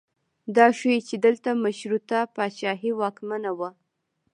[0.55, 3.69] دا ښیي چې دلته مشروطه پاچاهي واکمنه وه.